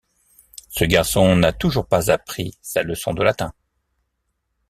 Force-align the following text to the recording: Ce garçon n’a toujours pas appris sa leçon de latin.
Ce 0.69 0.83
garçon 0.83 1.35
n’a 1.35 1.53
toujours 1.53 1.85
pas 1.85 2.09
appris 2.09 2.57
sa 2.63 2.81
leçon 2.81 3.13
de 3.13 3.21
latin. 3.21 3.53